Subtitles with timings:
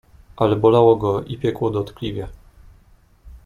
[0.35, 2.27] "Ale bolało go i piekło dotkliwie."